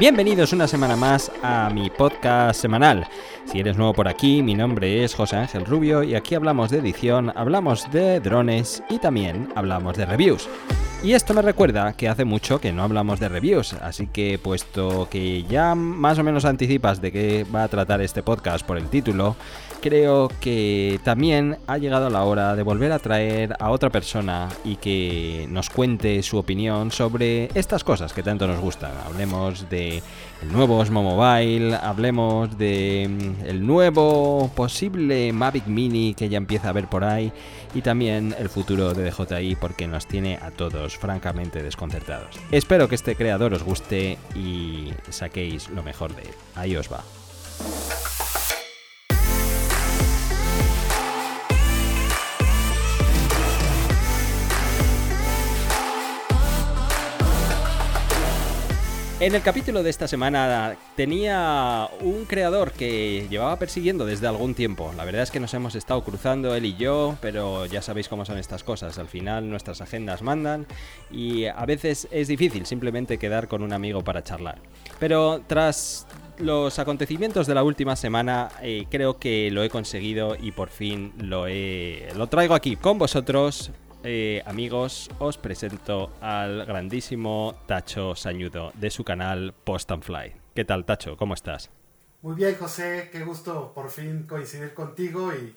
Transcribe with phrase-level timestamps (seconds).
[0.00, 3.06] Bienvenidos una semana más a mi podcast semanal.
[3.44, 6.78] Si eres nuevo por aquí, mi nombre es José Ángel Rubio y aquí hablamos de
[6.78, 10.48] edición, hablamos de drones y también hablamos de reviews.
[11.02, 15.06] Y esto me recuerda que hace mucho que no hablamos de reviews, así que puesto
[15.10, 18.88] que ya más o menos anticipas de qué va a tratar este podcast por el
[18.88, 19.36] título,
[19.80, 24.76] creo que también ha llegado la hora de volver a traer a otra persona y
[24.76, 28.92] que nos cuente su opinión sobre estas cosas que tanto nos gustan.
[29.06, 30.02] Hablemos de
[30.42, 36.68] el nuevo Osmo Mobile, hablemos de mm, el nuevo posible Mavic Mini que ya empieza
[36.68, 37.32] a ver por ahí
[37.74, 42.36] y también el futuro de DJI porque nos tiene a todos francamente desconcertados.
[42.50, 46.34] Espero que este creador os guste y saquéis lo mejor de él.
[46.54, 47.02] Ahí os va.
[59.20, 64.94] En el capítulo de esta semana tenía un creador que llevaba persiguiendo desde algún tiempo.
[64.96, 68.24] La verdad es que nos hemos estado cruzando él y yo, pero ya sabéis cómo
[68.24, 68.98] son estas cosas.
[68.98, 70.66] Al final nuestras agendas mandan
[71.10, 74.56] y a veces es difícil simplemente quedar con un amigo para charlar.
[74.98, 76.06] Pero tras
[76.38, 81.12] los acontecimientos de la última semana eh, creo que lo he conseguido y por fin
[81.18, 83.70] lo he lo traigo aquí con vosotros
[84.02, 90.36] eh, amigos, os presento al grandísimo Tacho Sañudo de su canal Post and Fly.
[90.54, 91.16] ¿Qué tal, Tacho?
[91.16, 91.70] ¿Cómo estás?
[92.22, 93.08] Muy bien, José.
[93.12, 95.56] Qué gusto por fin coincidir contigo y,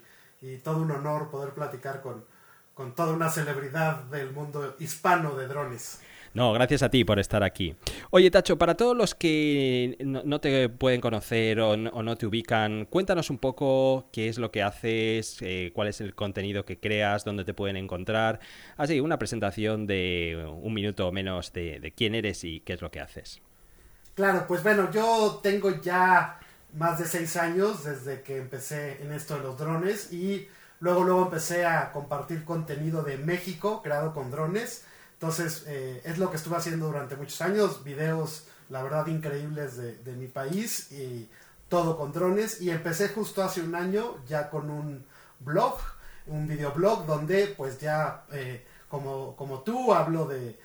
[0.58, 2.25] todo un honor poder platicar con,
[2.73, 6.02] con toda una celebridad del mundo hispano de drones.
[6.33, 7.75] No, gracias a ti por estar aquí.
[8.09, 13.29] Oye, Tacho, para todos los que no, te pueden conocer o no, te ubican, cuéntanos
[13.29, 17.45] un poco qué es lo que haces, eh, cuál es el contenido que creas, dónde
[17.45, 18.39] te pueden encontrar.
[18.77, 22.89] Así, una presentación de un minuto o menos de, quién eres y qué es lo
[22.89, 23.39] que haces.
[24.15, 26.39] Claro, pues bueno, yo tengo ya
[26.73, 30.47] más de seis años desde que empecé en esto de los drones y
[30.79, 34.85] luego luego empecé a compartir contenido de México creado con drones
[35.23, 40.16] entonces, eh, es lo que estuve haciendo durante muchos años, videos, la verdad, increíbles de,
[40.17, 41.29] mi país y
[41.69, 42.59] todo con drones.
[42.59, 45.06] Y empecé justo hace un año ya con un
[45.39, 45.78] blog,
[46.28, 50.59] un videoblog, donde pues ya, eh, como, como tú, hablo de,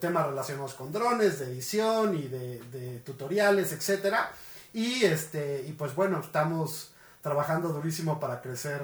[0.00, 4.32] temas relacionados con drones, de edición y de, tutoriales, etcétera.
[4.72, 8.82] Y este, y pues bueno, estamos trabajando durísimo para crecer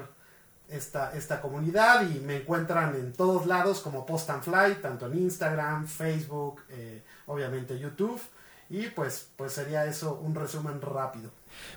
[0.69, 5.19] esta, esta comunidad y me encuentran en todos lados como Post and Fly, tanto en
[5.19, 8.21] Instagram, Facebook, eh, obviamente YouTube.
[8.69, 11.31] Y pues, pues sería eso un resumen rápido.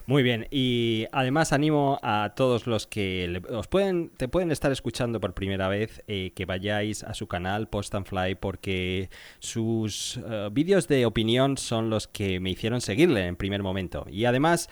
[0.06, 5.20] Muy bien, y además animo a todos los que os pueden, te pueden estar escuchando
[5.20, 10.50] por primera vez eh, que vayáis a su canal Post and Fly porque sus eh,
[10.52, 14.06] vídeos de opinión son los que me hicieron seguirle en primer momento.
[14.10, 14.70] Y además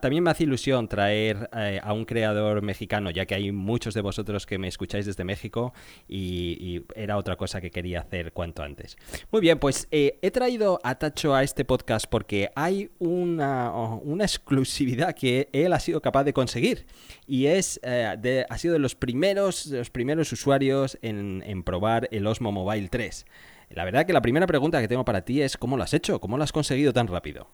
[0.00, 4.00] también me hace ilusión traer eh, a un creador mexicano, ya que hay muchos de
[4.00, 5.72] vosotros que me escucháis desde México
[6.08, 8.96] y, era otra cosa que quería hacer cuanto antes.
[9.30, 15.14] Muy bien, pues he traído a Tacho a este podcast porque hay una, una exclusividad
[15.14, 16.86] que él ha sido capaz de conseguir
[17.26, 22.26] y es eh, ha sido de los primeros, los primeros usuarios en, en probar el
[22.26, 23.26] Osmo Mobile 3.
[23.70, 26.20] La verdad que la primera pregunta que tengo para ti es ¿cómo lo has hecho?
[26.20, 27.48] ¿Cómo lo has conseguido tan rápido?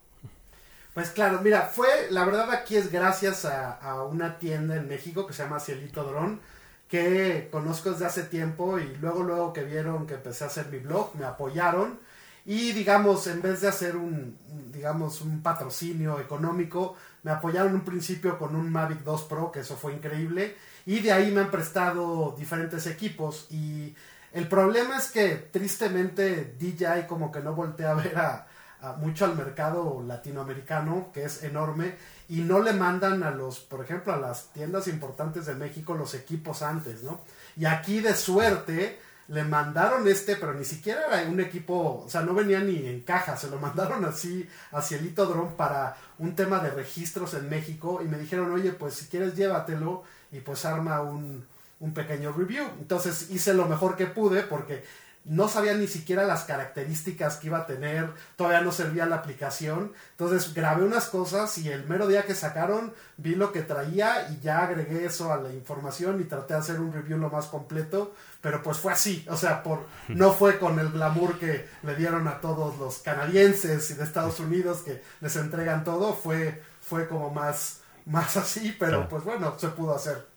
[0.94, 5.26] Pues claro, mira, fue, la verdad aquí es gracias a, a, una tienda en México
[5.26, 6.40] que se llama Cielito Dron,
[6.88, 10.78] que conozco desde hace tiempo y luego, luego que vieron que empecé a hacer mi
[10.78, 11.98] blog, me apoyaron
[12.46, 14.36] y digamos, en vez de hacer un,
[14.70, 19.76] digamos, un patrocinio económico, me apoyaron un principio con un Mavic 2 Pro, que eso
[19.76, 23.46] fue increíble, y de ahí me han prestado diferentes equipos.
[23.50, 23.94] Y
[24.32, 28.46] el problema es que tristemente DJI como que no voltea a ver a,
[28.98, 31.96] mucho al mercado latinoamericano, que es enorme,
[32.28, 36.12] y no le mandan a los, por ejemplo, a las tiendas importantes de México los
[36.12, 37.22] equipos antes, ¿no?
[37.56, 38.98] Y aquí de suerte
[39.28, 43.00] le mandaron este, pero ni siquiera era un equipo, o sea, no venía ni en
[43.00, 48.00] caja, se lo mandaron así a Cielito Drone para un tema de registros en México
[48.04, 51.46] y me dijeron, oye, pues si quieres llévatelo y pues arma un,
[51.80, 52.64] un pequeño review.
[52.78, 54.84] Entonces hice lo mejor que pude porque
[55.24, 59.92] no sabía ni siquiera las características que iba a tener, todavía no servía la aplicación.
[60.10, 64.40] Entonces grabé unas cosas y el mero día que sacaron vi lo que traía y
[64.40, 68.14] ya agregué eso a la información y traté de hacer un review lo más completo,
[68.40, 72.28] pero pues fue así, o sea, por no fue con el glamour que le dieron
[72.28, 77.30] a todos los canadienses y de Estados Unidos que les entregan todo, fue fue como
[77.30, 80.33] más más así, pero pues bueno, se pudo hacer.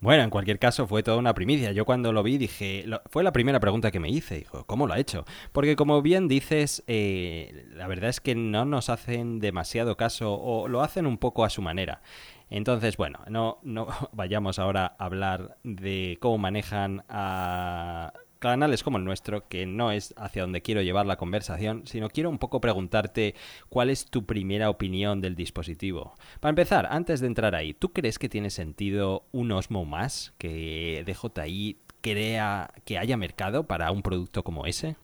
[0.00, 1.72] Bueno, en cualquier caso fue toda una primicia.
[1.72, 4.94] Yo cuando lo vi dije, fue la primera pregunta que me hice, dijo, ¿cómo lo
[4.94, 5.24] ha hecho?
[5.52, 10.68] Porque como bien dices, eh, la verdad es que no nos hacen demasiado caso o
[10.68, 12.02] lo hacen un poco a su manera.
[12.48, 19.04] Entonces, bueno, no, no vayamos ahora a hablar de cómo manejan a canales como el
[19.04, 23.34] nuestro, que no es hacia donde quiero llevar la conversación, sino quiero un poco preguntarte
[23.68, 26.14] cuál es tu primera opinión del dispositivo.
[26.40, 31.04] Para empezar, antes de entrar ahí, ¿tú crees que tiene sentido un Osmo más que
[31.06, 34.96] DJI crea que haya mercado para un producto como ese?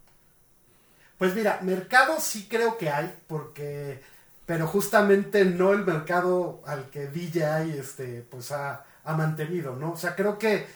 [1.19, 4.01] Pues mira, mercado sí creo que hay, porque
[4.47, 9.93] pero justamente no el mercado al que DJI este, pues ha, ha mantenido, ¿no?
[9.93, 10.67] O sea, creo que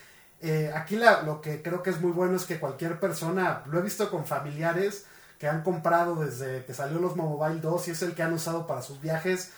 [0.40, 3.82] eh, aquí lo que creo que es muy bueno es que cualquier persona, lo he
[3.82, 5.06] visto con familiares
[5.38, 8.66] que han comprado desde que salió los Mobile 2 y es el que han usado
[8.66, 9.52] para sus viajes,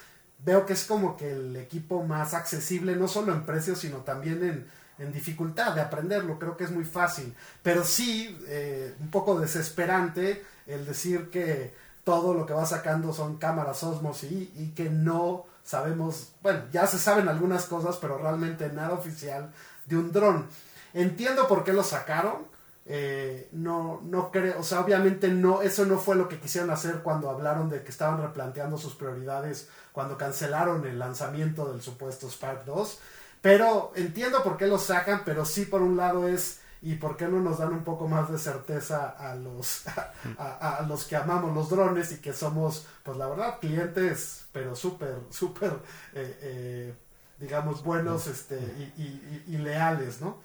[0.45, 4.67] veo que es como que el equipo más accesible, no solo en precio, sino también
[4.99, 7.33] en, dificultad de aprenderlo, creo que es muy fácil,
[7.63, 11.73] pero sí eh, un poco desesperante el decir que
[12.03, 16.87] todo lo que va sacando son cámaras Osmos y, y que no sabemos, bueno, ya
[16.89, 19.53] se saben algunas cosas, pero realmente nada oficial
[19.89, 20.47] de un dron.
[20.95, 22.47] Entiendo por qué lo sacaron.
[22.91, 27.03] Eh, no, no creo, o sea, obviamente no, eso no fue lo que quisieron hacer
[27.03, 32.65] cuando hablaron de que estaban replanteando sus prioridades cuando cancelaron el lanzamiento del supuesto Spark
[32.65, 32.99] 2.
[33.43, 37.27] Pero entiendo por qué lo sacan, pero sí por un lado es y por qué
[37.27, 39.83] no nos dan un poco más de certeza a los
[40.39, 45.19] a, los que amamos los drones y que somos pues la verdad clientes pero súper
[45.31, 45.73] súper
[46.15, 46.95] eh, eh,
[47.39, 48.59] digamos buenos este
[48.97, 50.39] y, y leales no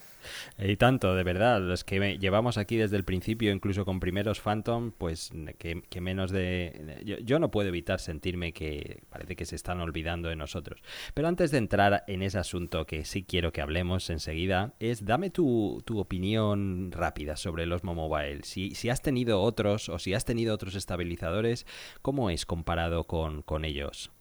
[0.57, 4.91] y tanto, de verdad, los que llevamos aquí desde el principio, incluso con primeros Phantom,
[4.91, 7.01] pues que, menos de...
[7.23, 10.81] Yo, no puedo evitar sentirme que parece que se están olvidando de nosotros.
[11.13, 15.29] Pero antes de entrar en ese asunto que sí quiero que hablemos enseguida, es dame
[15.29, 18.41] tu, tu opinión rápida sobre los Mobile.
[18.43, 21.65] Si, si has tenido otros o si has tenido otros estabilizadores,
[22.01, 24.12] ¿cómo es comparado con, con ellos?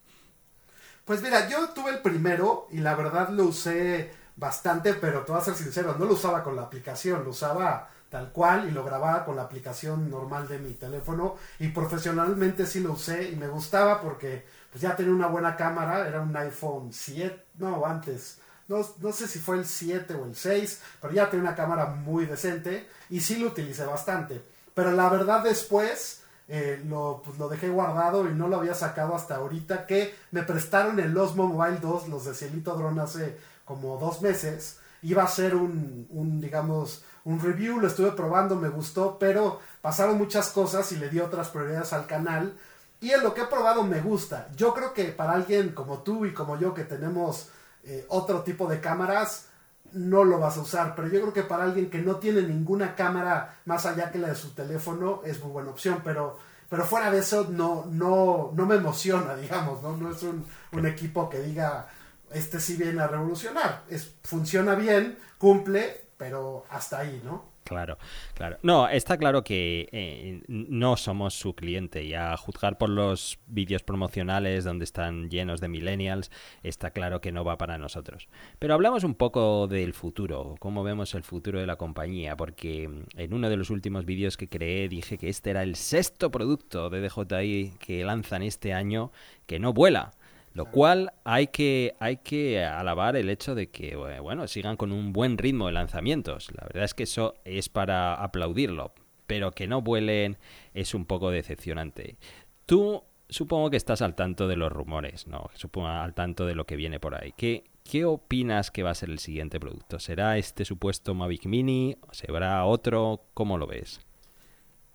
[1.05, 5.41] Pues mira, yo tuve el primero y la verdad lo usé bastante, pero te voy
[5.41, 8.85] a ser sincero, no lo usaba con la aplicación, lo usaba tal cual y lo
[8.85, 13.49] grababa con la aplicación normal de mi teléfono y profesionalmente sí lo usé y me
[13.49, 18.39] gustaba porque pues ya tenía una buena cámara, era un iPhone 7, no, antes,
[18.69, 21.87] no, no sé si fue el 7 o el 6, pero ya tenía una cámara
[21.87, 24.41] muy decente y sí lo utilicé bastante.
[24.73, 29.15] Pero la verdad después eh, lo, pues, lo dejé guardado y no lo había sacado
[29.15, 33.97] hasta ahorita que me prestaron el Osmo Mobile 2, los de Cielito Drone hace como
[33.97, 34.79] dos meses.
[35.01, 40.17] Iba a ser un, un, digamos, un review, lo estuve probando, me gustó, pero pasaron
[40.17, 42.57] muchas cosas y le di otras prioridades al canal.
[42.99, 44.47] Y en lo que he probado me gusta.
[44.55, 47.49] Yo creo que para alguien como tú y como yo que tenemos
[47.83, 49.47] eh, otro tipo de cámaras,
[49.93, 50.95] no lo vas a usar.
[50.95, 54.29] Pero yo creo que para alguien que no tiene ninguna cámara más allá que la
[54.29, 56.01] de su teléfono, es muy buena opción.
[56.03, 56.37] Pero,
[56.69, 59.95] pero fuera de eso, no, no, no me emociona, digamos, ¿no?
[59.97, 61.87] No es un, un equipo que diga,
[62.31, 63.83] este sí viene a revolucionar.
[63.89, 67.52] Es, funciona bien, cumple, pero hasta ahí, ¿no?
[67.63, 67.97] Claro,
[68.33, 68.57] claro.
[68.61, 73.83] No, está claro que eh, no somos su cliente y a juzgar por los vídeos
[73.83, 76.29] promocionales donde están llenos de millennials,
[76.61, 78.27] está claro que no va para nosotros.
[78.59, 83.33] Pero hablamos un poco del futuro, cómo vemos el futuro de la compañía, porque en
[83.33, 87.01] uno de los últimos vídeos que creé dije que este era el sexto producto de
[87.07, 89.11] DJI que lanzan este año
[89.45, 90.11] que no vuela.
[90.53, 94.91] Lo cual hay que, hay que alabar el hecho de que, eh, bueno, sigan con
[94.91, 96.51] un buen ritmo de lanzamientos.
[96.55, 98.93] La verdad es que eso es para aplaudirlo.
[99.25, 100.37] Pero que no vuelen
[100.73, 102.17] es un poco decepcionante.
[102.65, 105.49] Tú supongo que estás al tanto de los rumores, ¿no?
[105.55, 107.33] Supongo al tanto de lo que viene por ahí.
[107.35, 109.99] ¿Qué, ¿Qué opinas que va a ser el siguiente producto?
[109.99, 111.97] ¿Será este supuesto Mavic Mini?
[112.11, 113.25] ¿Será otro?
[113.33, 114.01] ¿Cómo lo ves?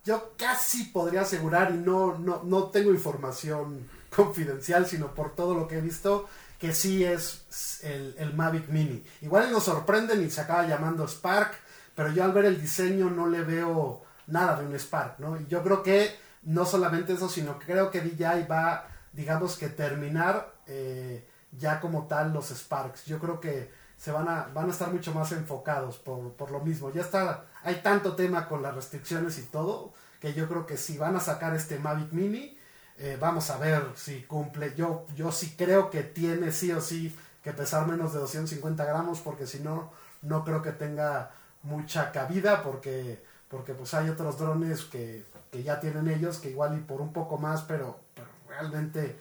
[0.09, 3.87] Yo casi podría asegurar, y no, no, no tengo información
[4.17, 6.27] confidencial, sino por todo lo que he visto,
[6.59, 9.05] que sí es el, Mavic Mini.
[9.21, 11.53] Igual nos sorprenden y se acaba llamando Spark,
[11.95, 15.39] pero yo al ver el diseño no le veo nada de un Spark, ¿no?
[15.39, 19.69] Y yo creo que no solamente eso, sino que creo que DJI va, digamos que
[19.69, 23.05] terminar eh, ya como tal los Sparks.
[23.05, 26.61] Yo creo que se van a, van a estar mucho más enfocados por, por lo
[26.61, 26.91] mismo.
[26.93, 30.97] Ya está, hay tanto tema con las restricciones y todo, que yo creo que si
[30.97, 32.57] van a sacar este Mavic Mini,
[32.99, 34.75] eh, vamos a ver si cumple.
[34.77, 39.21] Yo, yo sí creo que tiene sí o sí que pesar menos de 250 gramos
[39.21, 41.31] porque si no, no creo que tenga
[41.63, 46.77] mucha cabida porque, porque pues hay otros drones que, que ya tienen ellos que igual
[46.79, 49.19] y por un poco más, pero, pero realmente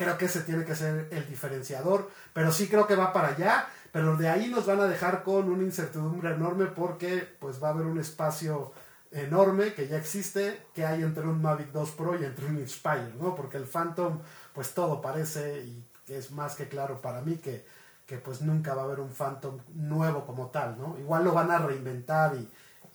[0.00, 2.10] creo que ese tiene que ser el diferenciador.
[2.32, 3.68] Pero sí creo que va para allá.
[3.92, 7.70] Pero de ahí nos van a dejar con una incertidumbre enorme porque pues va a
[7.72, 8.72] haber un espacio
[9.10, 13.12] enorme que ya existe que hay entre un Mavic 2 Pro y entre un Inspire,
[13.20, 13.34] ¿no?
[13.34, 14.20] Porque el Phantom
[14.52, 17.64] pues todo parece y es más que claro para mí que,
[18.06, 20.96] que pues nunca va a haber un Phantom nuevo como tal, ¿no?
[20.98, 22.48] Igual lo van a reinventar y,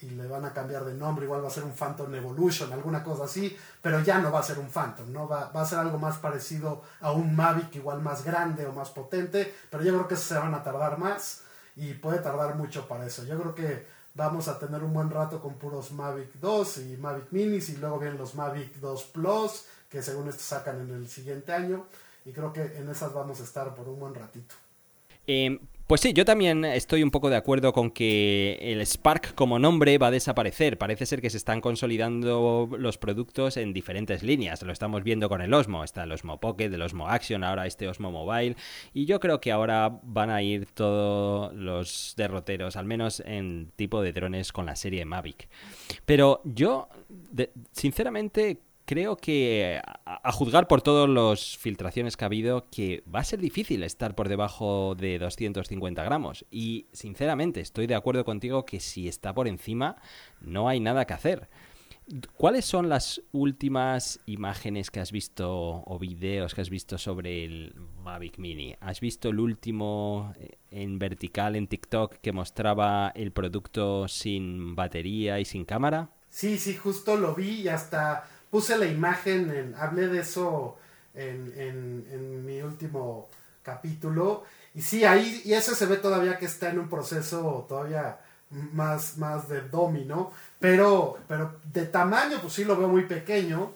[0.05, 3.03] y le van a cambiar de nombre, igual va a ser un Phantom Evolution, alguna
[3.03, 5.27] cosa así, pero ya no va a ser un Phantom, ¿no?
[5.27, 8.89] Va, va a ser algo más parecido a un Mavic, igual más grande o más
[8.89, 11.41] potente, pero yo creo que se van a tardar más
[11.75, 13.25] y puede tardar mucho para eso.
[13.25, 17.31] Yo creo que vamos a tener un buen rato con puros Mavic 2 y Mavic
[17.31, 21.53] Minis y luego vienen los Mavic 2 Plus, que según esto sacan en el siguiente
[21.53, 21.85] año,
[22.25, 24.55] y creo que en esas vamos a estar por un buen ratito.
[25.27, 29.60] Eh, pues sí, yo también estoy un poco de acuerdo con que el Spark como
[29.60, 30.77] nombre va a desaparecer.
[30.77, 34.63] Parece ser que se están consolidando los productos en diferentes líneas.
[34.63, 35.84] Lo estamos viendo con el Osmo.
[35.84, 38.56] Está el Osmo Pocket, el Osmo Action, ahora este Osmo Mobile.
[38.94, 44.01] Y yo creo que ahora van a ir todos los derroteros, al menos en tipo
[44.01, 45.48] de drones con la serie Mavic.
[46.06, 46.89] Pero yo,
[47.74, 53.24] sinceramente, creo que, a, juzgar por todas las filtraciones que ha habido, que va a
[53.24, 56.46] ser difícil estar por debajo de 250 gramos.
[56.51, 59.98] Y sinceramente, estoy de acuerdo contigo que si está por encima,
[60.39, 61.50] no hay nada que hacer.
[62.38, 67.74] ¿Cuáles son las últimas imágenes que has visto o videos que has visto sobre el
[68.04, 68.75] Mavic Mini?
[68.80, 75.39] ¿Has visto el último eh, en vertical en TikTok que mostraba el producto sin batería
[75.39, 76.12] y sin cámara?
[76.30, 80.77] Sí, sí, justo lo vi y hasta puse la imagen, en, hablé de eso
[81.13, 83.27] en, mi último
[83.62, 84.45] capítulo.
[84.74, 88.17] Y sí, ahí, y ese se ve todavía que está en un proceso todavía
[88.50, 90.31] más, más de domino.
[90.57, 93.74] Pero, pero de tamaño, pues sí lo veo muy pequeño.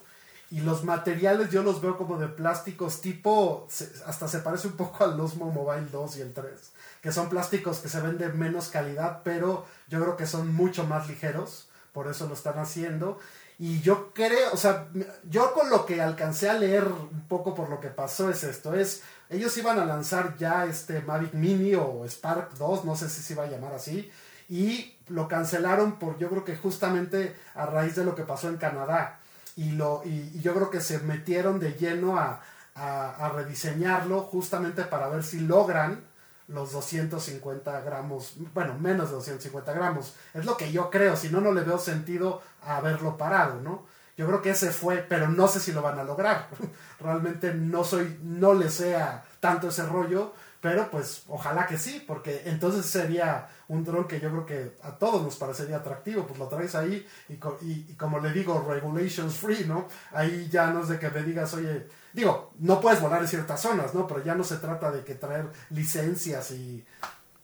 [0.50, 3.68] Y los materiales yo los veo como de plásticos tipo,
[4.06, 6.54] hasta se parece un poco al Osmo Mobile 2 y el 3,
[7.02, 10.86] que son plásticos que se ven de menos calidad, pero yo creo que son mucho
[10.86, 13.20] más ligeros, por eso lo están haciendo.
[13.62, 14.88] Y yo creo, o sea,
[15.30, 18.74] yo con lo que alcancé a leer un poco por lo que pasó es esto,
[18.74, 23.22] es, ellos iban a lanzar ya este Mavic Mini o Spark 2, no sé si
[23.22, 24.10] se iba a llamar así,
[24.48, 28.56] y lo cancelaron por, yo creo que justamente a raíz de lo que pasó en
[28.56, 29.20] Canadá.
[29.58, 32.42] Y, lo, y, yo creo que se metieron de lleno a,
[32.76, 36.09] a rediseñarlo justamente para ver si logran
[36.50, 40.16] los 250 gramos, bueno, menos de 250 gramos.
[40.34, 43.86] Es lo que yo creo, si no, no le veo sentido haberlo parado, ¿no?
[44.18, 46.50] Yo creo que ese fue, pero no sé si lo van a lograr.
[47.00, 52.42] Realmente no soy, no le sea tanto ese rollo, pero pues ojalá que sí, porque
[52.46, 56.48] entonces sería un dron que yo creo que a todos nos parecería atractivo, pues lo
[56.48, 59.88] traes ahí y, y, como le digo, regulations free, ¿no?
[60.12, 63.62] Ahí ya no es de que me digas, oye, digo, no puedes volar en ciertas
[63.62, 64.08] zonas, ¿no?
[64.08, 66.86] Pero ya no se trata de que traer licencias y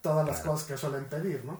[0.01, 1.59] todas las cosas que suelen pedir, ¿no?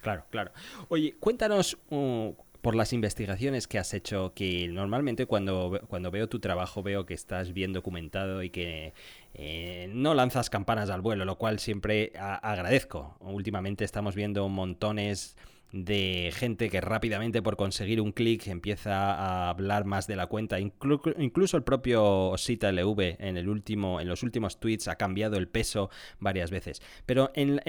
[0.00, 0.52] Claro, claro.
[0.88, 6.40] Oye, cuéntanos uh, por las investigaciones que has hecho, que normalmente cuando, cuando veo tu
[6.40, 8.94] trabajo veo que estás bien documentado y que
[9.34, 13.16] eh, no lanzas campanas al vuelo, lo cual siempre agradezco.
[13.20, 15.36] Últimamente estamos viendo montones
[15.72, 20.58] de gente que rápidamente por conseguir un clic empieza a hablar más de la cuenta.
[20.58, 25.48] incluso el propio Sita LV en, el último, en los últimos tweets ha cambiado el
[25.48, 26.82] peso varias veces.
[27.06, 27.60] Pero en,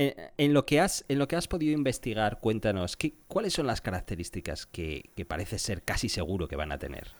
[0.53, 4.65] lo, que has, en lo que has podido investigar, cuéntanos, ¿qué, ¿cuáles son las características
[4.65, 7.11] que, parece ser casi seguro que van a tener?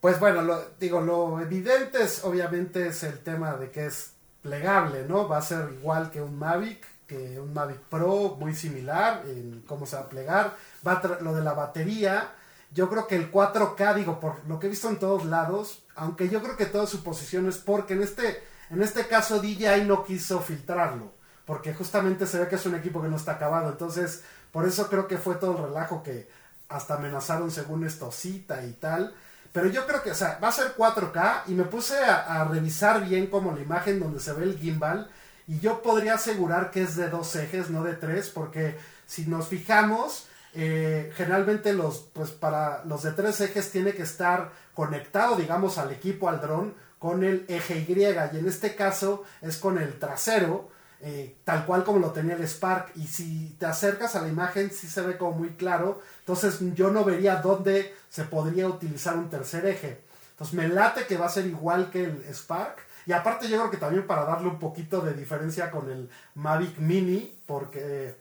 [0.00, 5.06] Pues bueno, lo, digo, lo evidente es obviamente es el tema de que es plegable,
[5.08, 5.26] ¿no?
[5.26, 9.86] Va a ser igual que un Mavic que un Mavic Pro, muy similar en cómo
[9.86, 10.56] se va a plegar.
[10.86, 12.32] Va lo de la batería,
[12.74, 16.28] yo creo que el 4K, digo, por lo que he visto en todos lados, aunque
[16.28, 20.04] yo creo que toda su posición es porque en este, en este caso DJI no
[20.04, 21.12] quiso filtrarlo,
[21.46, 24.88] porque justamente se ve que es un equipo que no está acabado, entonces por eso
[24.88, 26.28] creo que fue todo el relajo que
[26.68, 29.14] hasta amenazaron según esto cita y tal.
[29.52, 32.44] Pero yo creo que, o sea, va a ser 4K y me puse a, a
[32.44, 35.08] revisar bien como la imagen donde se ve el gimbal
[35.46, 39.48] y yo podría asegurar que es de dos ejes, no de tres, porque si nos
[39.48, 45.78] fijamos, eh, generalmente los, pues para los de tres ejes tiene que estar conectado, digamos,
[45.78, 48.00] al equipo, al dron, con el eje Y.
[48.00, 50.70] Y en este caso es con el trasero,
[51.00, 52.92] eh, tal cual como lo tenía el Spark.
[52.94, 56.00] Y si te acercas a la imagen, sí se ve como muy claro.
[56.20, 60.02] Entonces yo no vería dónde se podría utilizar un tercer eje.
[60.30, 63.70] Entonces me late que va a ser igual que el Spark y aparte yo creo
[63.70, 68.16] que también para darle un poquito de diferencia con el Mavic Mini, porque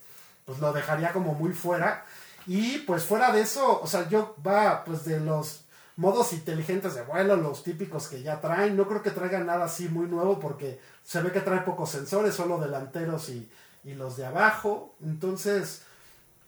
[0.46, 2.06] pues lo dejaría como muy fuera.
[2.46, 5.62] Y pues fuera de eso, o sea, yo va pues de los
[5.96, 8.76] modos inteligentes de vuelo, los típicos que ya traen.
[8.76, 12.36] No creo que traigan nada así muy nuevo porque se ve que trae pocos sensores,
[12.36, 13.50] solo delanteros y,
[13.86, 14.96] y los de abajo.
[15.02, 15.84] Entonces,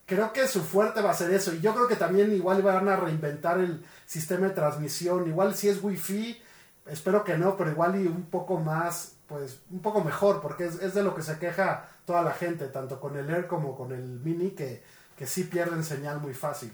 [0.06, 1.54] creo que su fuerte va a ser eso.
[1.54, 5.27] Y yo creo que también igual van a reinventar el sistema de transmisión.
[5.27, 6.42] Igual si es wifi,
[6.86, 10.94] espero que no, pero igual y un poco más, pues un poco mejor, porque es,
[10.94, 14.04] de lo que se queja toda la gente, tanto con el Air como con el
[14.04, 14.84] Mini, que,
[15.18, 16.72] que sí pierden señal muy fácil.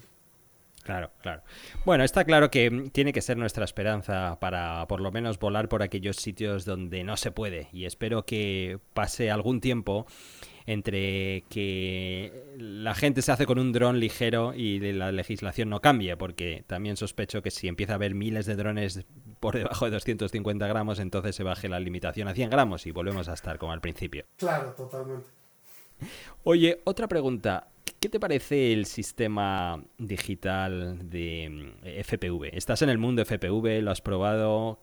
[0.83, 1.43] Claro, claro.
[1.85, 5.83] Bueno, está claro que tiene que ser nuestra esperanza para por lo menos volar por
[5.83, 10.07] aquellos sitios donde no se puede y espero que pase algún tiempo
[10.65, 16.17] entre que la gente se hace con un dron ligero y la legislación no cambie,
[16.17, 19.05] porque también sospecho que si empieza a haber miles de drones
[19.39, 23.29] por debajo de 250 gramos, entonces se baje la limitación a 100 gramos y volvemos
[23.29, 24.25] a estar como al principio.
[24.37, 25.29] Claro, totalmente.
[26.43, 27.67] Oye, otra pregunta.
[27.99, 31.49] ¿Qué te parece el sistema digital de
[31.83, 32.55] mm, FPV?
[32.57, 33.81] ¿Estás en el mundo FPV?
[33.81, 34.79] ¿Lo has probado?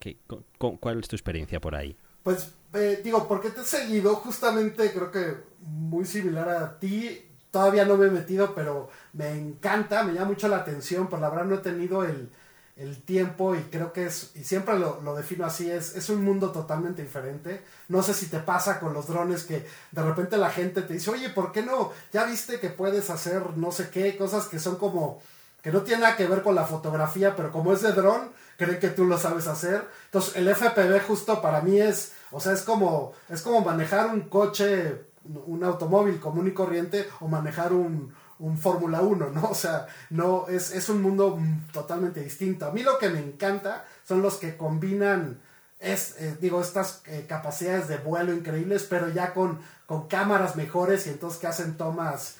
[0.58, 1.96] ¿Cuál es tu experiencia por ahí?
[2.22, 7.24] Pues eh, digo, porque te he seguido, justamente creo que muy similar a ti.
[7.50, 11.30] Todavía no me he metido, pero me encanta, me llama mucho la atención, pero la
[11.30, 12.30] verdad no he tenido el,
[12.76, 16.22] el tiempo y creo que es, y siempre lo, lo, defino así, es, es un
[16.22, 17.62] mundo totalmente diferente.
[17.88, 21.10] No sé si te pasa con los drones que de repente la gente te dice,
[21.10, 21.92] oye, ¿por qué no?
[22.12, 25.20] Ya viste que puedes hacer no sé qué, cosas que son como,
[25.62, 28.80] que no tienen nada que ver con la fotografía, pero como es de dron, creen
[28.80, 29.88] que tú lo sabes hacer.
[30.06, 34.22] Entonces el FPV justo para mí es, o sea, es como, es como manejar un
[34.22, 39.50] coche, un automóvil común y corriente o manejar un, un Fórmula 1, ¿no?
[39.50, 41.38] O sea, no, es, es un mundo
[41.72, 42.66] totalmente distinto.
[42.66, 45.40] A mí lo que me encanta son los que combinan,
[45.78, 51.06] es, eh, digo, estas eh, capacidades de vuelo increíbles, pero ya con, con cámaras mejores
[51.06, 52.36] y entonces que hacen tomas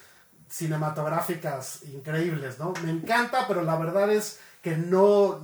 [0.51, 2.73] cinematográficas increíbles, ¿no?
[2.85, 5.41] Me encanta, pero la verdad es que no,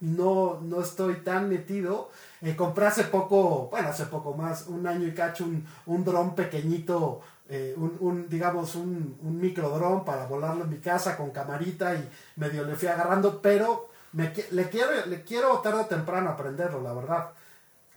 [0.00, 2.10] no, no estoy tan metido.
[2.40, 6.34] Eh, compré hace poco, bueno, hace poco más, un año y cacho, un, un dron
[6.34, 11.94] pequeñito, eh, un, un, digamos, un, un microdrón para volarlo en mi casa con camarita
[11.94, 16.80] y medio le fui agarrando, pero me, le, quiero, le quiero tarde o temprano aprenderlo,
[16.80, 17.30] la verdad.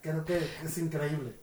[0.02, 1.41] Creo que es increíble.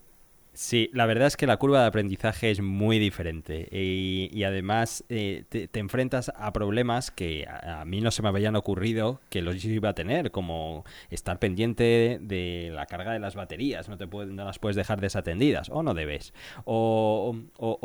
[0.60, 5.44] Sí, la verdad es que la curva de aprendizaje es muy diferente y, además eh,
[5.48, 9.90] te, enfrentas a problemas que a, mí no se me habían ocurrido que los iba
[9.90, 14.58] a tener, como estar pendiente de la carga de las baterías, no, te no las
[14.58, 17.36] puedes dejar desatendidas o no debes, o,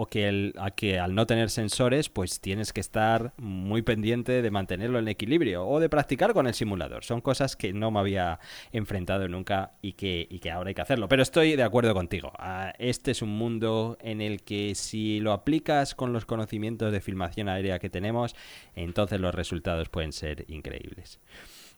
[0.09, 4.49] que, el, a que al no tener sensores pues tienes que estar muy pendiente de
[4.49, 7.03] mantenerlo en equilibrio o de practicar con el simulador.
[7.03, 8.39] Son cosas que no me había
[8.71, 12.33] enfrentado nunca y que, y que ahora hay que hacerlo, pero estoy de acuerdo contigo
[12.71, 17.49] este es un mundo en el que si lo aplicas con los conocimientos de filmación
[17.49, 18.35] aérea que tenemos,
[18.75, 21.19] entonces los resultados pueden ser increíbles.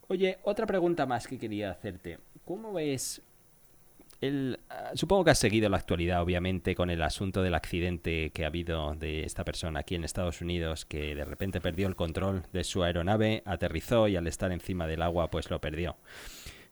[0.07, 2.19] Oye, otra pregunta más que quería hacerte.
[2.43, 3.21] ¿Cómo ves
[4.21, 8.43] el, ah, supongo que has seguido la actualidad, obviamente, con el asunto del accidente que
[8.43, 12.43] ha habido de esta persona aquí en Estados Unidos, que de repente perdió el control
[12.53, 15.97] de su aeronave, aterrizó y al estar encima del agua, pues lo perdió.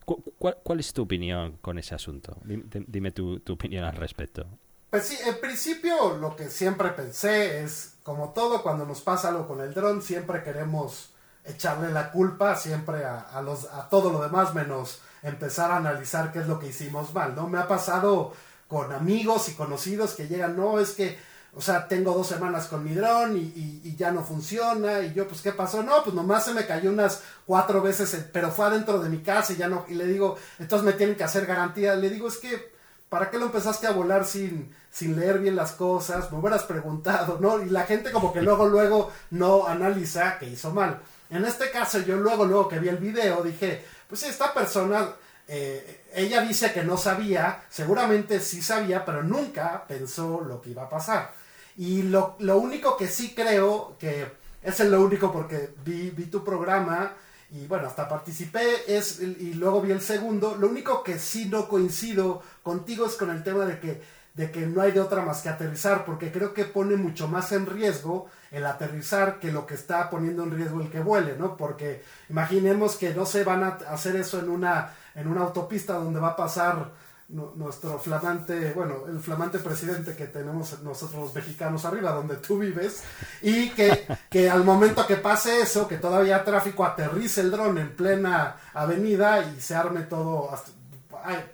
[0.06, 2.38] ¿Cuál, es tu opinión con ese asunto?
[2.44, 4.46] Dime, tu, opinión al respecto.
[4.90, 9.48] Pues sí, en principio lo que siempre pensé es, como todo, cuando nos pasa algo
[9.48, 11.14] con el dron, siempre queremos
[11.46, 16.40] echarle la culpa siempre a, los, a todo lo demás, menos empezar a analizar qué
[16.40, 17.48] es lo que hicimos mal, ¿no?
[17.48, 18.34] Me ha pasado
[18.68, 21.18] con amigos y conocidos que llegan, no, es que
[21.56, 25.02] o sea, tengo dos semanas con mi dron y, ya no funciona.
[25.02, 25.84] Y yo, pues, ¿qué pasó?
[25.84, 29.54] No, pues nomás se me cayó unas cuatro veces, pero fue adentro de mi casa
[29.54, 29.86] y ya no.
[29.88, 31.96] Y le digo, entonces me tienen que hacer garantía.
[31.96, 32.74] Le digo, es que,
[33.08, 36.32] ¿para qué lo empezaste a volar sin, sin leer bien las cosas?
[36.32, 37.62] Me hubieras preguntado, ¿no?
[37.62, 41.02] Y la gente como que luego, luego no analiza que hizo mal.
[41.30, 45.14] En este caso, yo luego, luego que vi el video, dije, pues sí, esta persona
[45.48, 50.84] eh, ella dice que no sabía, seguramente sí sabía, pero nunca pensó lo que iba
[50.84, 51.43] a pasar.
[51.78, 54.28] Y lo, lo único que sí creo, que
[54.62, 57.14] es lo único porque vi, vi tu programa
[57.54, 61.68] y bueno, hasta participé es, y luego vi el segundo, lo único que sí no
[61.68, 64.02] coincido contigo es con el tema de que,
[64.34, 67.52] de que no hay de otra más que aterrizar, porque creo que pone mucho más
[67.52, 71.56] en riesgo el aterrizar que lo que está poniendo en riesgo el que vuele, ¿no?
[71.56, 76.20] Porque imaginemos que no se van a hacer eso en una, en una autopista donde
[76.20, 76.90] va a pasar
[77.30, 83.04] nuestro flamante, bueno, el flamante presidente que tenemos nosotros los mexicanos arriba, donde tú vives,
[83.42, 87.96] y que, que al momento que pase eso, que todavía tráfico aterrice el dron en
[87.96, 90.52] plena avenida y se arme todo,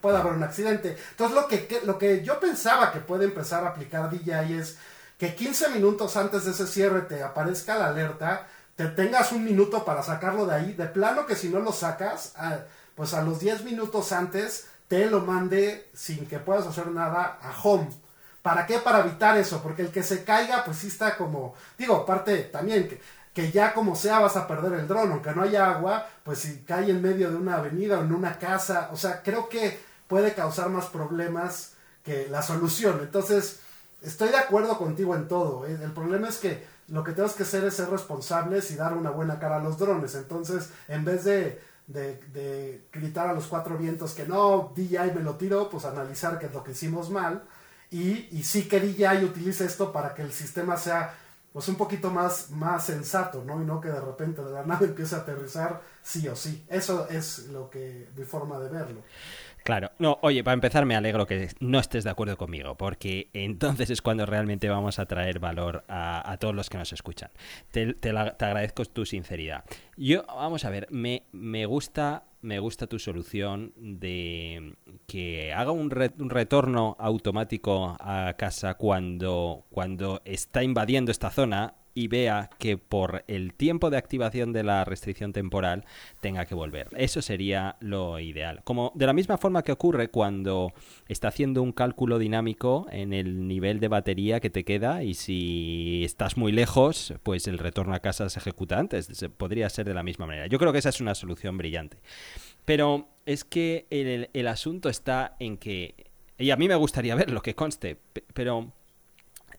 [0.01, 0.97] puede haber un accidente.
[1.11, 4.77] Entonces lo que, lo que yo pensaba que puede empezar a aplicar DJI es
[5.17, 9.83] que 15 minutos antes de ese cierre te aparezca la alerta, te tengas un minuto
[9.83, 10.73] para sacarlo de ahí.
[10.73, 12.33] De plano que si no lo sacas,
[12.95, 17.53] pues a los 10 minutos antes te lo mande sin que puedas hacer nada a
[17.63, 17.87] home.
[18.41, 18.79] ¿Para qué?
[18.79, 22.89] Para evitar eso, porque el que se caiga, pues sí está como, digo, aparte también
[23.33, 26.63] que, ya como sea vas a perder el dron, aunque no haya agua, pues si
[26.63, 30.33] cae en medio de una avenida o en una casa, o sea, creo que puede
[30.33, 31.73] causar más problemas
[32.03, 32.99] que la solución.
[33.01, 33.61] Entonces,
[34.01, 35.65] estoy de acuerdo contigo en todo.
[35.65, 35.77] ¿eh?
[35.81, 39.11] El problema es que lo que tenemos que hacer es ser responsables y dar una
[39.11, 40.15] buena cara a los drones.
[40.15, 45.35] Entonces, en vez de, de, gritar a los cuatro vientos que no, DJI me lo
[45.35, 47.43] tiro, pues analizar qué es lo que hicimos mal.
[47.91, 51.15] Y, y sí que DJI utilice esto para que el sistema sea
[51.51, 53.61] pues un poquito más, más sensato, ¿no?
[53.61, 56.65] Y no que de repente de la nave empiece a aterrizar sí o sí.
[56.69, 59.01] Eso es lo que mi forma de verlo.
[59.69, 63.91] Claro, no, oye, para empezar me alegro que no estés de acuerdo conmigo, porque entonces
[63.91, 67.29] es cuando realmente vamos a traer valor a, todos los que nos escuchan.
[67.69, 69.65] Te, agradezco tu sinceridad.
[69.95, 74.73] Yo, vamos a ver, me, me gusta me gusta tu solución de
[75.05, 82.07] que haga un, un, retorno automático a casa cuando, cuando está invadiendo esta zona y
[82.07, 85.83] vea que por el tiempo de activación de la restricción temporal
[86.21, 86.87] tenga que volver.
[86.95, 88.61] Eso sería lo ideal.
[88.63, 90.71] Como de la misma forma que ocurre cuando
[91.09, 96.03] está haciendo un cálculo dinámico en el nivel de batería que te queda y si
[96.05, 99.09] estás muy lejos, pues el retorno a casa se ejecuta antes.
[99.35, 100.47] Podría ser de la misma manera.
[100.47, 101.97] Yo creo que esa es una solución brillante.
[102.63, 105.95] Pero es que el, asunto está en que
[106.37, 107.97] y a mí me gustaría ver lo que conste,
[108.33, 108.71] pero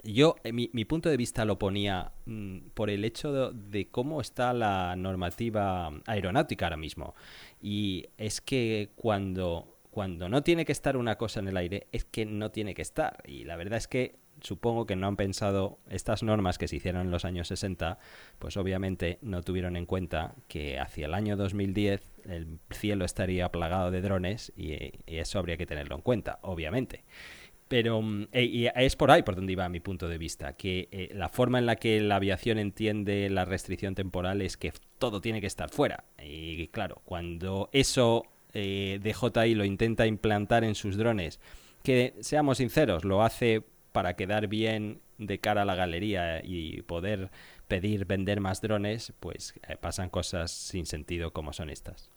[0.02, 4.20] yo, eh, mi, mi, punto de vista lo ponía mm, por el hecho de, cómo
[4.20, 7.14] está la normativa aeronáutica ahora mismo.
[7.60, 12.04] Y es que cuando, cuando no tiene que estar una cosa en el aire, es
[12.04, 13.22] que no tiene que estar.
[13.26, 17.02] Y la verdad es que supongo que no han pensado estas normas que se hicieron
[17.02, 17.98] en los años 60,
[18.38, 23.90] pues obviamente no tuvieron en cuenta que hacia el año 2010 el cielo estaría plagado
[23.90, 24.72] de drones y,
[25.06, 27.04] y eso habría que tenerlo en cuenta, obviamente.
[27.70, 30.88] Pero mm, eh, y es por ahí por donde iba mi punto de vista, que
[30.90, 35.20] eh, la forma en la que la aviación entiende la restricción temporal es que todo
[35.20, 36.02] tiene que estar fuera.
[36.20, 41.38] Y claro, cuando eso eh, DJI lo intenta implantar en sus drones,
[41.85, 47.30] que seamos sinceros, lo hace para quedar bien de cara a la galería y poder
[47.68, 52.11] pedir vender más drones, pues eh, pasan cosas sin sentido como son estas.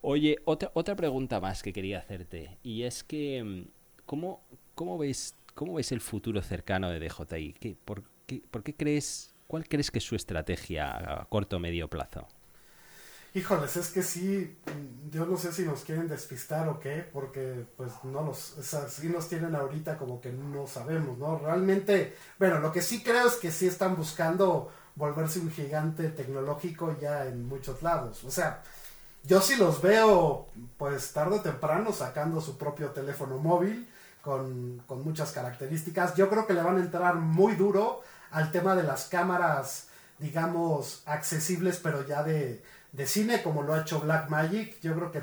[0.00, 3.62] Oye, otra, otra pregunta más que quería hacerte, y es que, mm,
[4.04, 4.42] ¿cómo,
[4.80, 7.52] ¿Cómo ves, cómo ves el futuro cercano de DJI?
[7.52, 11.58] ¿Qué, por, qué, ¿Por qué crees, cuál crees que es su estrategia a corto o
[11.58, 12.26] medio plazo?
[13.34, 14.56] Híjoles, es que sí,
[15.10, 18.88] yo no sé si nos quieren despistar o qué, porque pues no los, o sea,
[18.88, 21.36] sí nos tienen ahorita como que no sabemos, ¿no?
[21.36, 26.96] Realmente, bueno, lo que sí creo es que sí están buscando volverse un gigante tecnológico
[26.98, 28.24] ya en muchos lados.
[28.24, 28.62] O sea,
[29.24, 33.86] yo sí los veo, pues tarde o temprano sacando su propio teléfono móvil
[34.22, 36.14] con, muchas características.
[36.14, 41.02] Yo creo que le van a entrar muy duro al tema de las cámaras, digamos,
[41.06, 42.62] accesibles, pero ya de,
[43.06, 44.80] cine, como lo ha hecho Black Magic.
[44.80, 45.22] Yo creo que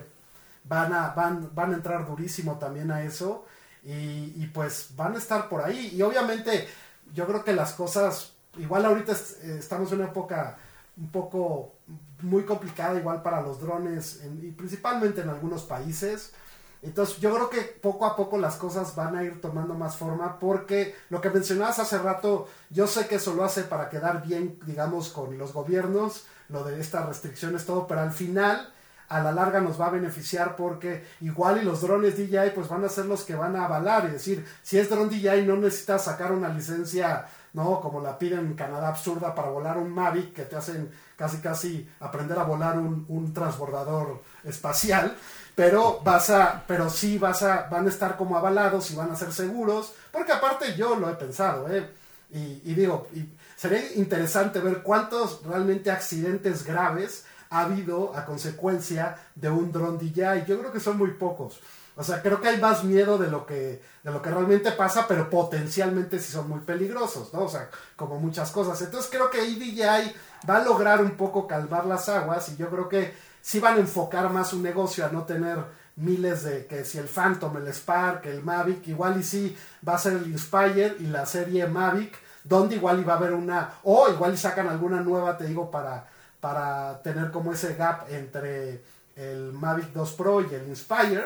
[0.64, 3.46] van a, van, van a entrar durísimo también a eso.
[3.84, 5.92] Y, pues van a estar por ahí.
[5.96, 6.68] Y obviamente
[7.14, 10.58] yo creo que las cosas, igual ahorita estamos en una época
[10.98, 11.76] un poco
[12.22, 16.34] muy complicada igual para los drones, y principalmente en algunos países.
[16.82, 20.40] Entonces yo creo que poco a poco las cosas van a ir tomando más forma
[20.40, 24.60] porque lo que mencionabas hace rato, yo sé que eso lo hace para quedar bien,
[24.66, 28.72] digamos, con los gobiernos, lo de estas restricciones, todo, pero al final
[29.10, 32.84] a la larga nos va a beneficiar porque igual y los drones DJI pues van
[32.84, 36.04] a ser los que van a avalar y decir, si es drone DJI no necesitas
[36.04, 40.44] sacar una licencia, no, como la piden en Canadá absurda para volar un Mavic que
[40.44, 45.16] te hacen casi casi aprender a volar un, un transbordador espacial
[45.58, 49.16] pero vas a, pero sí vas a, van a estar como avalados y van a
[49.16, 51.90] ser seguros, porque aparte yo lo he pensado, ¿eh?
[52.30, 59.50] y, digo, y sería interesante ver cuántos realmente accidentes graves ha habido a consecuencia de
[59.50, 60.46] un dron DJI.
[60.46, 61.60] Yo creo que son muy pocos.
[61.96, 65.08] O sea, creo que hay más miedo de lo que, de lo que realmente pasa,
[65.08, 67.46] pero potencialmente sí son muy peligrosos, ¿no?
[67.46, 68.80] O sea, como muchas cosas.
[68.84, 70.14] Entonces creo que ahí DJI
[70.48, 73.16] va a lograr un poco calmar las aguas y yo creo que
[73.48, 75.58] si van a enfocar más su negocio a no tener
[75.96, 79.56] miles de que si el Phantom, el Spark, el Mavic, igual y sí
[79.88, 83.76] va a ser el Inspire y la serie Mavic, donde igual iba a haber una,
[83.84, 86.10] o igual y sacan alguna nueva, te digo, para,
[86.42, 88.84] para tener como ese gap entre
[89.16, 91.24] el Mavic 2 Pro y el Inspire.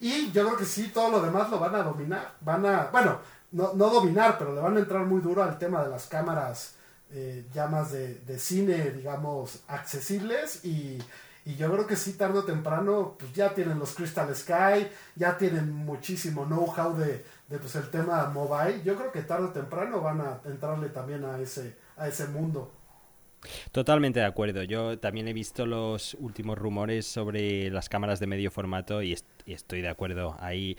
[0.00, 2.32] Y yo creo que sí, todo lo demás lo van a dominar.
[2.40, 3.20] Van a, bueno,
[3.52, 6.74] no, no dominar, pero le van a entrar muy duro al tema de las cámaras
[7.12, 10.98] eh, llamas de, cine, digamos, accesibles y,
[11.56, 15.72] yo creo que sí, tarde o temprano, pues ya tienen los Crystal Sky, ya tienen
[15.72, 18.82] muchísimo know-how de pues, el tema mobile.
[18.84, 22.72] Yo creo que tarde o temprano van a entrarle también a ese, a ese mundo.
[23.72, 24.62] Totalmente de acuerdo.
[24.62, 29.80] Yo también he visto los últimos rumores sobre las cámaras de medio formato y, estoy
[29.80, 30.36] de acuerdo.
[30.40, 30.76] Ahí,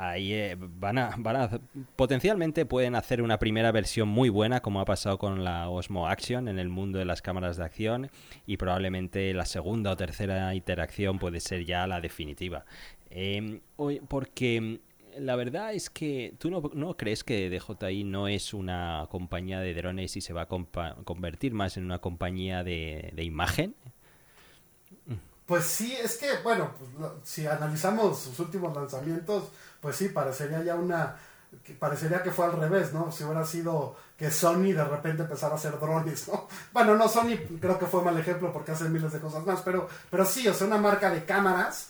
[0.00, 1.60] ahí eh, van, a, van a,
[1.96, 6.48] potencialmente pueden hacer una primera versión muy buena, como ha pasado con la Osmo Action
[6.48, 8.10] en el mundo de las cámaras de acción,
[8.46, 12.64] y probablemente la segunda o tercera interacción puede ser ya la definitiva.
[13.10, 13.60] Eh,
[14.08, 14.80] porque
[15.18, 20.16] la verdad es que tú no, crees que DJI no es una compañía de drones
[20.16, 23.74] y se va a convertir más en una compañía de, imagen.
[25.50, 29.48] Pues sí, es que, bueno, pues, si analizamos sus últimos lanzamientos,
[29.80, 31.16] pues sí, parecería ya una,
[31.80, 33.10] parecería que fue al revés, ¿no?
[33.10, 36.46] Si hubiera sido que Sony de repente empezara a hacer drones, ¿no?
[36.72, 39.88] Bueno, no, Sony creo que fue mal ejemplo porque hace miles de cosas más, pero,
[40.08, 41.88] pero sí, o sea, una marca de cámaras,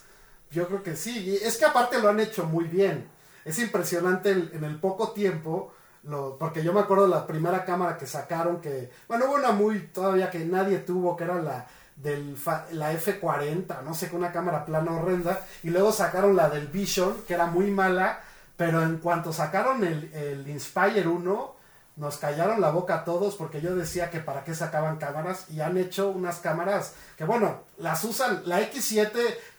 [0.51, 1.19] yo creo que sí.
[1.19, 3.11] Y es que aparte lo han hecho muy bien
[3.45, 7.99] es impresionante en el poco tiempo, lo, porque yo me acuerdo de la primera cámara
[7.99, 11.67] que sacaron, que, bueno, hubo una muy todavía que nadie tuvo, que era la
[12.03, 12.37] del
[12.73, 17.23] la F40, no sé, con una cámara plana horrenda, y luego sacaron la del Vision,
[17.27, 18.21] que era muy mala,
[18.57, 21.61] pero en cuanto sacaron el, el Inspire 1,
[21.97, 25.61] nos callaron la boca a todos porque yo decía que para qué sacaban cámaras y
[25.61, 29.11] han hecho unas cámaras que bueno, las usan, la X7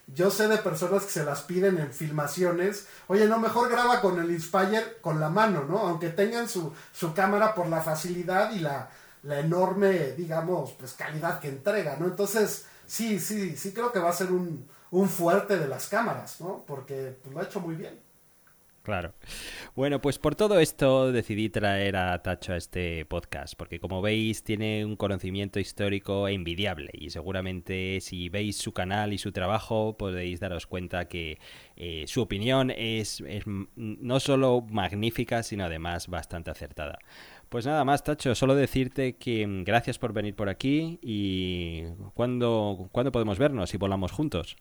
[0.08, 2.88] yo sé de personas que se las piden en filmaciones.
[3.08, 5.80] Oye, no, mejor graba con el Inspire con la mano, ¿no?
[5.80, 8.89] Aunque tengan su, su cámara por la facilidad y la,
[9.24, 12.08] la enorme, digamos, pues calidad que entrega, ¿no?
[12.08, 16.42] Entonces, sí, sí, sí creo que va a ser un, un fuerte de las cámaras,
[16.42, 16.64] ¿no?
[16.68, 18.00] Porque pues, lo ha hecho muy bien.
[18.84, 19.14] Claro.
[19.76, 24.44] Bueno, pues por todo esto decidí traer a Tacho a este podcast, porque como veis
[24.44, 30.40] tiene un conocimiento histórico envidiable y seguramente si veis su canal y su trabajo podéis
[30.40, 31.38] daros cuenta que
[31.76, 33.24] eh, su opinión es,
[33.76, 36.98] no solo magnífica, sino además bastante acertada.
[37.52, 41.84] Pues nada más, Tacho, solo decirte que mm, gracias por venir por aquí y
[42.14, 44.56] ¿cuándo, ¿cuándo podemos vernos y volamos juntos?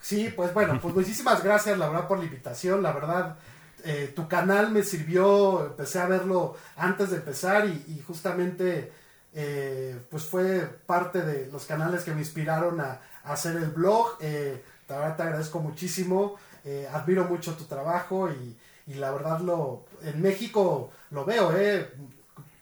[0.00, 2.82] Sí, pues bueno, pues muchísimas gracias, la verdad, por la invitación.
[2.82, 3.36] La verdad,
[3.84, 8.90] eh, tu canal me sirvió, empecé a verlo antes de empezar y, justamente
[9.32, 14.18] eh, pues fue parte de los canales que me inspiraron a, hacer el blog.
[14.20, 18.56] Eh, te agradezco muchísimo, eh, admiro mucho tu trabajo y,
[18.96, 21.52] la verdad lo en México lo veo,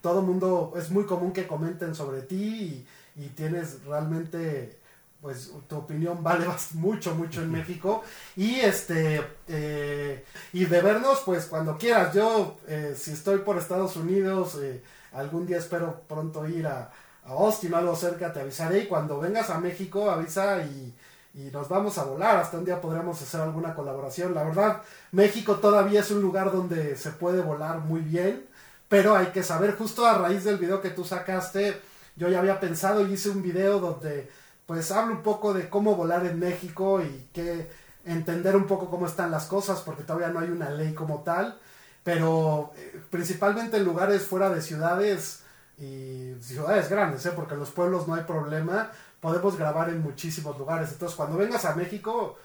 [0.02, 2.84] todo mundo es muy común que comenten sobre ti
[3.16, 4.78] y tienes realmente
[5.22, 8.02] pues tu opinión vale mucho, mucho en México.
[8.36, 12.12] Y este, eh, y de vernos, pues cuando quieras.
[12.12, 16.90] Yo, eh, si estoy por Estados Unidos, eh, algún día espero pronto ir a,
[17.24, 18.80] a Austin, algo cerca, te avisaré.
[18.80, 20.92] Y cuando vengas a México, avisa y,
[21.34, 22.38] y nos vamos a volar.
[22.38, 24.34] Hasta un día podremos hacer alguna colaboración.
[24.34, 28.44] La verdad, México todavía es un lugar donde se puede volar muy bien.
[28.92, 31.80] Pero hay que saber, justo a raíz del video que tú sacaste,
[32.14, 34.30] yo ya había pensado y hice un video donde
[34.66, 37.70] pues hablo un poco de cómo volar en México y que
[38.04, 41.58] entender un poco cómo están las cosas, porque todavía no hay una ley como tal,
[42.04, 45.42] pero eh, principalmente en lugares fuera de ciudades
[45.78, 47.32] y ciudades grandes, ¿eh?
[47.34, 50.92] porque en los pueblos no hay problema, podemos grabar en muchísimos lugares.
[50.92, 52.36] Entonces, cuando vengas a México,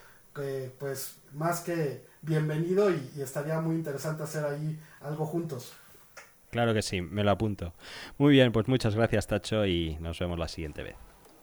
[0.80, 5.74] pues más que bienvenido y, y estaría muy interesante hacer ahí algo juntos.
[6.50, 7.74] Claro que sí, me lo apunto.
[8.18, 10.96] Muy bien, pues muchas gracias Tacho y nos vemos la siguiente vez.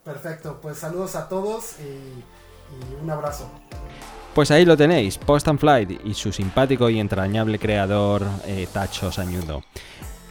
[0.04, 3.50] Perfecto, pues saludos a todos y, un abrazo.
[4.34, 9.12] Pues ahí lo tenéis, Post and Flight y su simpático y entrañable creador eh, Tacho
[9.12, 9.62] Sañudo.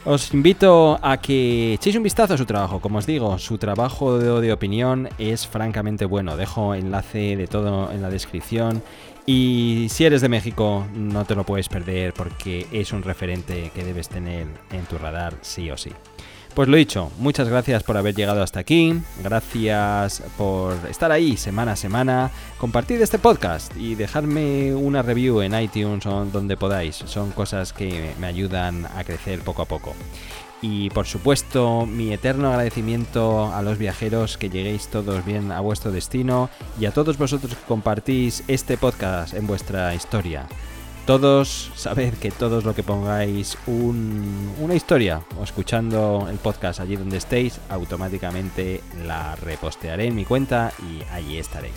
[0.06, 2.82] Os invito a que echéis un vistazo a su trabajo.
[2.82, 6.36] Como os digo, su trabajo de, de, opinión es francamente bueno.
[6.36, 8.84] Dejo enlace de todo en la descripción.
[9.26, 13.86] Y si eres de México, no te lo puedes perder porque es un referente que
[13.86, 15.92] debes tener en tu radar sí o sí.
[16.54, 21.72] Pues lo dicho, muchas gracias por haber llegado hasta aquí, gracias por estar ahí semana
[21.72, 27.32] a semana, compartid este podcast y dejarme una review en iTunes o donde podáis, son
[27.32, 29.96] cosas que me ayudan a crecer poco a poco.
[30.63, 35.91] Y por supuesto, mi eterno agradecimiento a los viajeros que lleguéis todos bien a vuestro
[35.91, 36.49] destino
[36.80, 40.47] y a todos vosotros que compartís este podcast en vuestra historia.
[41.06, 47.17] Todos, sabed que todos lo que pongáis una historia o escuchando el podcast allí donde
[47.17, 51.76] estéis, automáticamente la repostearé en mi cuenta y allí estaréis.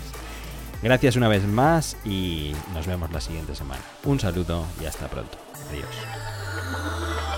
[0.80, 3.82] Gracias una vez más y nos vemos la siguiente semana.
[4.04, 5.36] Un saludo y hasta pronto.
[5.70, 7.35] Adiós.